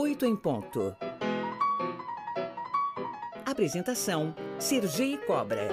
[0.00, 0.96] 8 em ponto.
[3.44, 5.68] Apresentação: Sergi Cobra.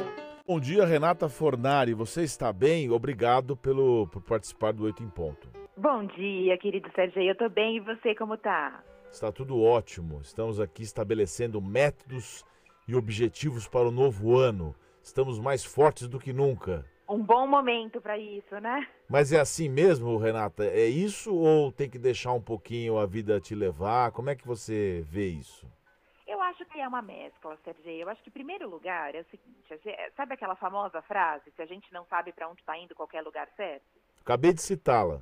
[0.47, 1.93] Bom dia, Renata Fornari.
[1.93, 2.89] Você está bem?
[2.89, 5.47] Obrigado pelo, por participar do Oito em Ponto.
[5.77, 7.21] Bom dia, querido Sérgio.
[7.21, 8.83] Eu tô bem e você como tá?
[9.11, 10.19] Está tudo ótimo.
[10.21, 12.43] Estamos aqui estabelecendo métodos
[12.87, 14.73] e objetivos para o novo ano.
[15.03, 16.83] Estamos mais fortes do que nunca.
[17.07, 18.87] Um bom momento para isso, né?
[19.07, 20.65] Mas é assim mesmo, Renata?
[20.65, 24.11] É isso ou tem que deixar um pouquinho a vida te levar?
[24.11, 25.67] Como é que você vê isso?
[26.25, 27.91] Eu acho que é uma mescla, Sérgio.
[27.91, 31.65] Eu acho que, em primeiro lugar, é o seguinte: sabe aquela famosa frase, se a
[31.65, 33.85] gente não sabe para onde está indo, qualquer lugar serve?
[34.21, 35.21] Acabei de citá-la.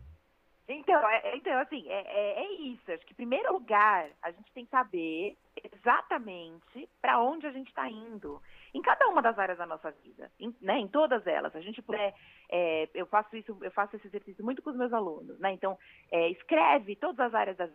[0.67, 2.89] Então, é, é, então assim, é, é, é, isso.
[2.89, 7.67] Acho que, em primeiro lugar, a gente tem que saber exatamente para onde a gente
[7.67, 8.41] está indo.
[8.73, 11.55] Em cada uma das áreas da nossa vida, em, né, em todas elas.
[11.55, 12.13] A gente puder,
[12.49, 15.51] é, eu faço isso, eu faço esse exercício muito com os meus alunos, né?
[15.51, 15.77] Então,
[16.11, 17.69] é, escreve todas as áreas da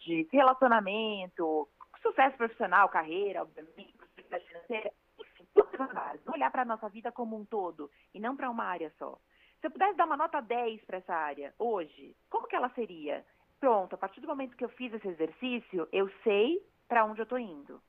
[0.00, 1.68] de relacionamento,
[2.00, 6.26] sucesso profissional, carreira, obviamente, financeira, enfim, todas as.
[6.28, 9.18] Olhar para a nossa vida como um todo e não para uma área só.
[9.60, 13.24] Se eu pudesse dar uma nota 10 para essa área hoje, como que ela seria?
[13.64, 17.22] Pronto, a partir do momento que eu fiz esse exercício, eu sei para onde eu
[17.22, 17.80] estou indo.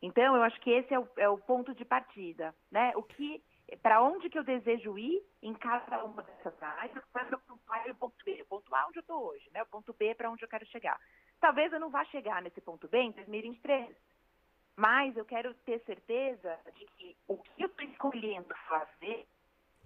[0.00, 2.92] Então, eu acho que esse é o, é o ponto de partida, né?
[2.94, 3.42] O que,
[3.82, 7.90] para onde que eu desejo ir em cada uma dessas áreas, é o ponto A
[7.90, 8.42] o ponto B.
[8.42, 9.60] O ponto A onde eu estou hoje, né?
[9.64, 10.96] O ponto B é para onde eu quero chegar.
[11.40, 13.96] Talvez eu não vá chegar nesse ponto B em 2023,
[14.76, 19.26] mas eu quero ter certeza de que o que eu estou escolhendo fazer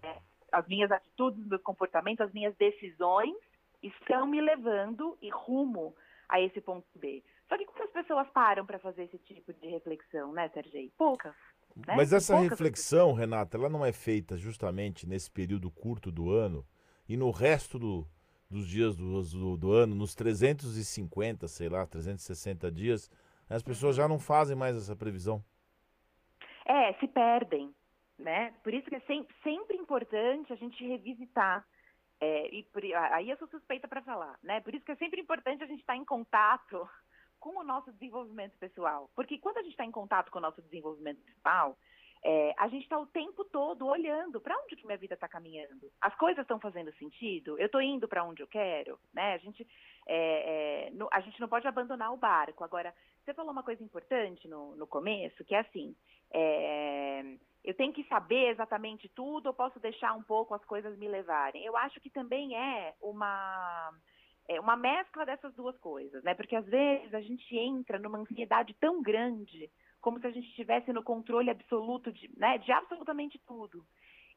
[0.03, 0.21] né,
[0.53, 3.35] as minhas atitudes, meus comportamentos, as minhas decisões
[3.83, 5.95] estão me levando e rumo
[6.29, 7.23] a esse ponto B.
[7.49, 10.91] Só que quantas pessoas param para fazer esse tipo de reflexão, né, Sergei?
[10.97, 11.35] Poucas.
[11.77, 11.95] Né?
[11.97, 13.21] Mas essa Poucas reflexão, pessoas.
[13.21, 16.67] Renata, ela não é feita justamente nesse período curto do ano
[17.09, 18.07] e no resto do,
[18.49, 23.11] dos dias do, do, do, ano, nos 350, sei lá, 360 dias,
[23.49, 25.45] as pessoas já não fazem mais essa previsão.
[26.65, 27.75] É, se perdem
[28.23, 28.55] né?
[28.63, 31.65] Por isso que é sempre, sempre importante a gente revisitar.
[32.25, 34.61] É, e por, aí eu sou suspeita para falar, né?
[34.61, 36.89] Por isso que é sempre importante a gente estar tá em contato
[37.41, 39.11] com o nosso desenvolvimento pessoal.
[39.17, 41.77] Porque quando a gente está em contato com o nosso desenvolvimento pessoal,
[42.25, 45.91] é, a gente está o tempo todo olhando para onde que minha vida está caminhando.
[46.01, 47.59] As coisas estão fazendo sentido?
[47.59, 49.01] Eu estou indo para onde eu quero?
[49.13, 49.35] Né?
[49.35, 49.67] A, gente,
[50.07, 52.63] é, é, no, a gente não pode abandonar o barco.
[52.63, 52.95] Agora,
[53.25, 55.97] você falou uma coisa importante no, no começo, que é assim,
[56.33, 61.09] é, eu tenho que saber exatamente tudo ou posso deixar um pouco as coisas me
[61.09, 61.65] levarem?
[61.65, 63.93] Eu acho que também é uma
[64.49, 66.35] é uma mescla dessas duas coisas, né?
[66.35, 69.71] Porque às vezes a gente entra numa ansiedade tão grande,
[70.01, 73.87] como se a gente estivesse no controle absoluto de, né, de absolutamente tudo.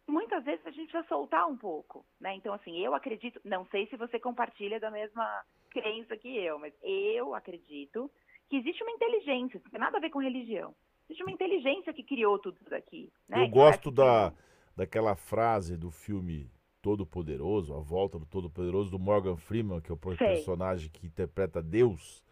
[0.08, 2.36] E muitas vezes a gente precisa soltar um pouco, né?
[2.36, 6.74] Então assim, eu acredito, não sei se você compartilha da mesma crença que eu, mas
[6.84, 8.10] eu acredito
[8.48, 10.76] que existe uma inteligência, não tem nada a ver com religião
[11.08, 13.12] Existe uma inteligência que criou tudo isso daqui.
[13.28, 13.44] Né?
[13.44, 14.34] Eu gosto da,
[14.76, 16.50] da, frase do filme
[16.82, 20.28] Todo Poderoso, A Volta do Todo Poderoso, do Morgan Freeman, que é o Sei.
[20.28, 22.24] personagem que interpreta Deus.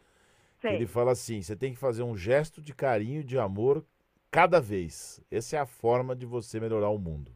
[0.63, 3.85] Ele fala assim: você tem que fazer um gesto de carinho, de amor,
[4.31, 5.21] cada vez.
[5.29, 7.31] Essa é a forma de você melhorar o mundo.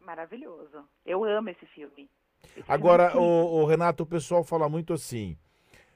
[0.00, 0.84] Maravilhoso.
[1.06, 2.10] Eu amo esse filme.
[2.56, 5.38] Esse Agora, filme é o, o Renato, o pessoal fala muito assim: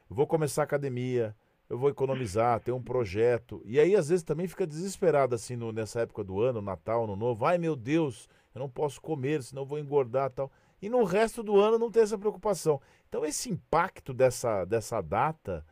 [0.09, 1.35] vou começar a academia,
[1.69, 3.61] eu vou economizar, ter um projeto.
[3.65, 7.17] E aí, às vezes, também fica desesperado, assim, no, nessa época do ano, Natal, Ano
[7.17, 7.45] Novo.
[7.45, 10.51] Ai, meu Deus, eu não posso comer, senão eu vou engordar tal.
[10.81, 12.81] E no resto do ano não tem essa preocupação.
[13.09, 15.67] Então, esse impacto dessa, dessa data,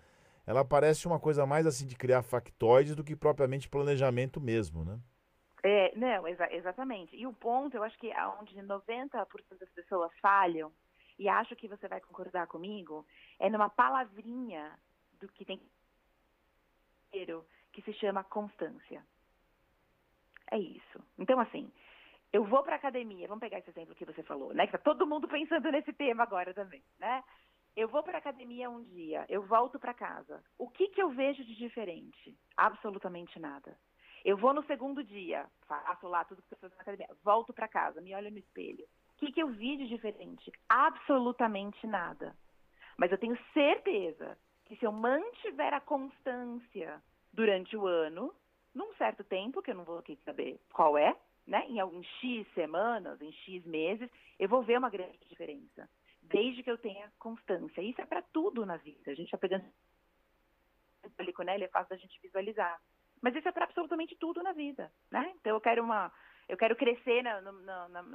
[0.46, 4.98] ela parece uma coisa mais, assim, de criar factoides do que propriamente planejamento mesmo, né?
[5.62, 7.16] É, não, exa exatamente.
[7.16, 9.26] E o ponto, eu acho que onde 90%
[9.58, 10.70] das pessoas falham,
[11.18, 13.06] e acho que você vai concordar comigo,
[13.38, 14.72] é numa palavrinha
[15.20, 15.60] do que tem
[17.72, 19.04] que se chama constância.
[20.50, 21.02] É isso.
[21.18, 21.70] Então, assim,
[22.32, 24.66] eu vou para academia, vamos pegar esse exemplo que você falou, né?
[24.66, 27.22] Que tá todo mundo pensando nesse tema agora também, né?
[27.76, 30.42] Eu vou para academia um dia, eu volto para casa.
[30.56, 32.36] O que que eu vejo de diferente?
[32.56, 33.76] Absolutamente nada.
[34.24, 37.68] Eu vou no segundo dia, faço lá tudo que eu faço na academia, volto para
[37.68, 38.84] casa, me olho no espelho.
[39.10, 40.52] O que que eu vi de diferente?
[40.68, 42.36] Absolutamente nada.
[42.96, 47.02] Mas eu tenho certeza que se eu mantiver a constância
[47.32, 48.34] durante o ano,
[48.74, 51.16] num certo tempo, que eu não vou aqui saber qual é,
[51.46, 51.64] né?
[51.68, 55.88] Em, em X semanas, em X meses, eu vou ver uma grande diferença.
[56.22, 57.82] Desde que eu tenha constância.
[57.82, 59.10] Isso é para tudo na vida.
[59.10, 59.64] A gente está pegando
[61.44, 61.54] né?
[61.54, 62.80] Ele é fácil da gente visualizar.
[63.20, 65.32] Mas isso é para absolutamente tudo na vida, né?
[65.36, 66.12] Então eu quero uma,
[66.48, 67.52] eu quero crescer no,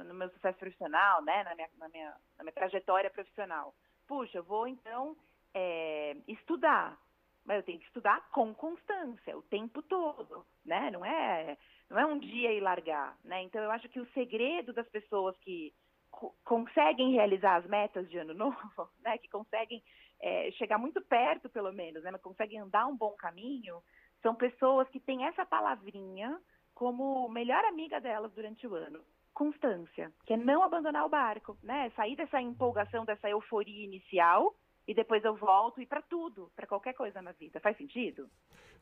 [0.04, 1.44] no meu sucesso profissional, né?
[1.44, 3.74] Na minha, na minha, na minha trajetória profissional.
[4.06, 5.16] Puxa, eu vou então
[5.54, 6.98] é, estudar.
[7.44, 10.90] Mas eu tenho que estudar com constância, o tempo todo, né?
[10.90, 11.56] Não é,
[11.88, 13.42] não é um dia e largar, né?
[13.42, 15.72] Então eu acho que o segredo das pessoas que
[16.10, 19.16] co conseguem realizar as metas de ano novo, né?
[19.18, 19.82] Que conseguem
[20.20, 22.10] é, chegar muito perto, pelo menos, né?
[22.10, 23.82] Mas conseguem andar um bom caminho,
[24.22, 26.38] são pessoas que têm essa palavrinha
[26.74, 29.02] como melhor amiga delas durante o ano.
[29.32, 31.90] Constância, que é não abandonar o barco, né?
[31.96, 34.54] Sair dessa empolgação, dessa euforia inicial
[34.86, 37.60] e depois eu volto e para tudo, para qualquer coisa na vida.
[37.60, 38.28] Faz sentido?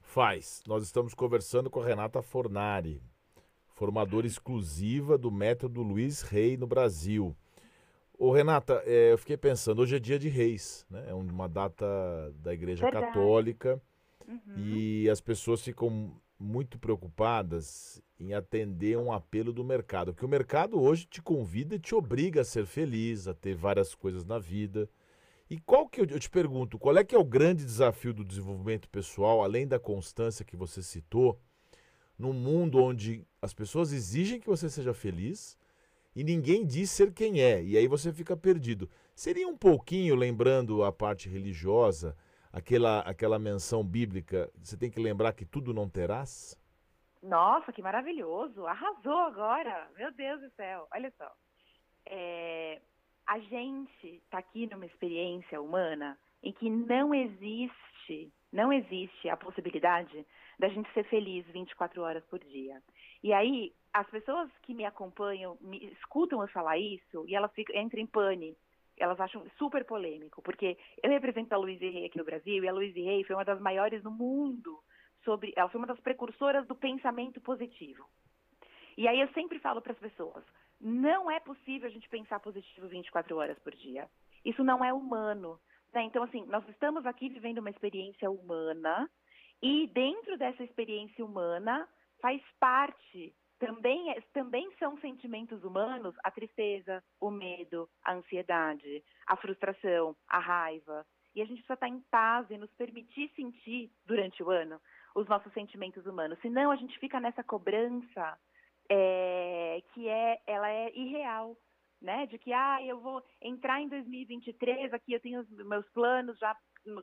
[0.00, 0.62] Faz.
[0.66, 3.02] Nós estamos conversando com a Renata Fornari,
[3.74, 7.36] formadora exclusiva do método Luiz Rei no Brasil.
[8.18, 11.06] Ô, Renata, é, eu fiquei pensando, hoje é dia de reis, né?
[11.08, 11.86] É uma data
[12.36, 13.06] da Igreja Verdade.
[13.06, 13.80] Católica
[14.26, 14.58] Uhum.
[14.58, 20.80] e as pessoas ficam muito preocupadas em atender um apelo do mercado, porque o mercado
[20.80, 24.88] hoje te convida e te obriga a ser feliz, a ter várias coisas na vida.
[25.50, 28.88] E qual que eu, te pergunto, qual é que é o grande desafio do desenvolvimento
[28.88, 31.40] pessoal, além da constância que você citou,
[32.18, 35.56] num mundo onde as pessoas exigem que você seja feliz
[36.14, 38.90] e ninguém diz ser quem é, e aí você fica perdido.
[39.14, 42.16] Seria um pouquinho, lembrando a parte religiosa,
[42.52, 46.58] aquela, aquela menção bíblica, você tem que lembrar que tudo não terás?
[47.22, 48.66] Nossa, que maravilhoso!
[48.66, 49.88] Arrasou agora!
[49.96, 50.86] Meu Deus do céu!
[50.92, 51.32] Olha só.
[52.06, 52.80] É,
[53.28, 60.26] a gente está aqui numa experiência humana em que não existe, não existe a possibilidade
[60.58, 62.82] da gente ser feliz 24 horas por dia.
[63.22, 67.76] E aí, as pessoas que me acompanham me escutam eu falar isso e elas ficam,
[67.76, 68.56] entram em pane.
[68.96, 72.72] Elas acham super polêmico, porque eu represento a Louise Rey aqui no Brasil e a
[72.72, 74.80] Louise Rey foi uma das maiores no mundo
[75.22, 78.08] sobre, ela foi uma das precursoras do pensamento positivo.
[78.96, 80.42] E aí eu sempre falo para as pessoas,
[80.80, 84.08] não é possível a gente pensar positivo 24 horas por dia.
[84.44, 85.58] Isso não é humano.
[85.92, 86.02] Né?
[86.02, 89.10] Então, assim, nós estamos aqui vivendo uma experiência humana
[89.62, 91.88] e dentro dessa experiência humana
[92.20, 99.36] faz parte, também, é- também são sentimentos humanos a tristeza, o medo, a ansiedade, a
[99.36, 101.04] frustração, a raiva.
[101.34, 104.80] E a gente precisa estar em paz e nos permitir sentir durante o ano
[105.14, 106.38] os nossos sentimentos humanos.
[106.40, 108.38] Senão a gente fica nessa cobrança
[108.88, 111.56] é, que é, ela é irreal,
[112.00, 112.26] né?
[112.26, 116.56] De que, ah, eu vou entrar em 2023, aqui eu tenho os meus planos, já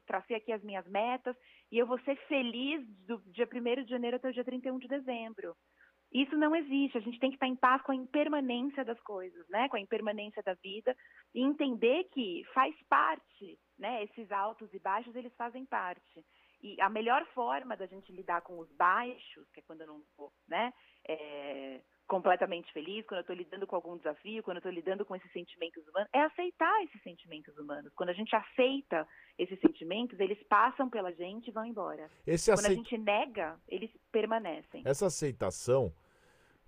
[0.08, 1.36] tracei aqui as minhas metas,
[1.72, 4.88] e eu vou ser feliz do dia 1 de janeiro até o dia 31 de
[4.88, 5.56] dezembro.
[6.12, 9.46] Isso não existe, a gente tem que estar em paz com a impermanência das coisas,
[9.50, 9.68] né?
[9.68, 10.96] Com a impermanência da vida
[11.34, 14.04] e entender que faz parte, né?
[14.04, 16.26] Esses altos e baixos, eles fazem parte.
[16.62, 20.00] E a melhor forma da gente lidar com os baixos, que é quando eu não
[20.00, 20.72] estou, né?
[21.08, 25.16] É, completamente feliz, quando eu estou lidando com algum desafio, quando eu estou lidando com
[25.16, 27.92] esses sentimentos humanos, é aceitar esses sentimentos humanos.
[27.96, 29.08] Quando a gente aceita
[29.38, 32.10] esses sentimentos, eles passam pela gente e vão embora.
[32.26, 34.82] Esse Quando a acei- gente nega, eles permanecem.
[34.86, 35.92] Essa aceitação,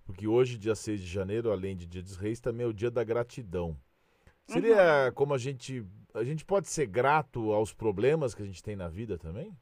[0.04, 2.90] porque hoje, dia 6 de janeiro, além de dia dos reis, também é o dia
[2.90, 3.76] da gratidão.
[4.46, 5.84] Seria como a gente.
[6.14, 9.54] A gente pode ser grato aos problemas que a gente tem na vida também?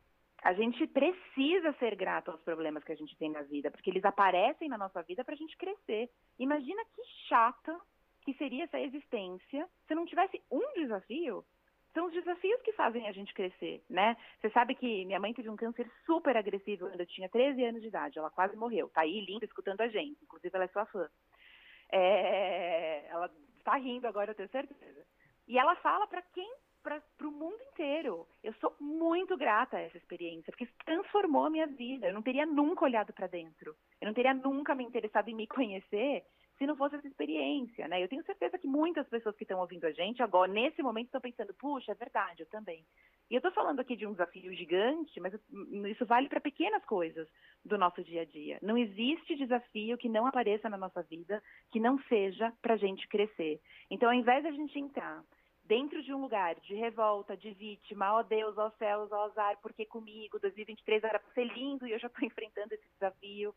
[0.47, 4.05] A gente precisa ser grato aos problemas que a gente tem na vida, porque eles
[4.05, 6.09] aparecem na nossa vida para a gente crescer.
[6.39, 7.77] Imagina que chata
[8.23, 11.45] que seria essa existência se não tivesse um desafio.
[11.93, 14.17] São os desafios que fazem a gente crescer, né?
[14.41, 17.83] Você sabe que minha mãe teve um câncer super agressivo quando eu tinha 13 anos
[17.83, 18.17] de idade.
[18.17, 18.88] Ela quase morreu.
[18.91, 20.23] Tá aí linda escutando a gente.
[20.23, 21.11] Inclusive, ela é sua fã.
[21.91, 25.05] É, Ela está rindo agora, eu tenho certeza.
[25.49, 26.55] E ela fala para quem
[26.87, 28.25] para o mundo inteiro.
[28.45, 32.07] Eu sou muito grata a essa experiência, porque transformou a minha vida.
[32.07, 33.75] Eu não teria nunca olhado para dentro.
[34.00, 36.25] Eu não teria nunca me interessado em me conhecer
[36.57, 38.02] se não fosse essa experiência, né?
[38.02, 41.21] Eu tenho certeza que muitas pessoas que estão ouvindo a gente agora, nesse momento, estão
[41.21, 42.83] pensando, puxa, é verdade, eu também.
[43.28, 45.35] E eu estou falando aqui de um desafio gigante, mas
[45.90, 47.28] isso vale para pequenas coisas
[47.64, 48.59] do nosso dia a dia.
[48.62, 53.07] Não existe desafio que não apareça na nossa vida que não seja para a gente
[53.09, 53.61] crescer.
[53.90, 55.25] Então, ao invés de a gente entrar
[55.68, 59.85] dentro de um lugar de revolta, de vítima, ó Deus, ó céus, ó azar, porque
[59.85, 63.54] comigo 2023 era para ser lindo e eu já estou enfrentando esse desafio.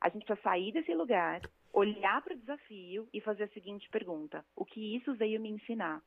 [0.00, 1.40] A gente precisa sair desse lugar,
[1.72, 6.02] olhar para o desafio e fazer a seguinte pergunta: o que isso veio me ensinar?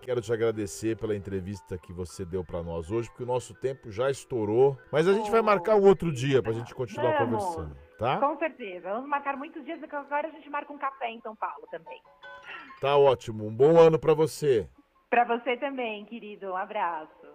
[0.00, 3.90] Quero te agradecer pela entrevista que você deu para nós hoje, porque o nosso tempo
[3.90, 4.78] já estourou.
[4.92, 7.44] Mas a gente vai marcar um outro dia para a gente continuar Vamos.
[7.44, 8.18] conversando, tá?
[8.18, 8.90] Com certeza.
[8.90, 12.00] Vamos marcar muitos dias, porque agora a gente marca um café em São Paulo também.
[12.80, 13.46] Tá ótimo.
[13.46, 14.68] Um bom ano para você.
[15.08, 16.52] Para você também, querido.
[16.52, 17.26] Um abraço.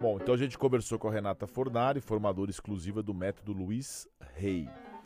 [0.00, 4.68] Bom, então a gente conversou com a Renata Fornari, formadora exclusiva do método Luiz Rei.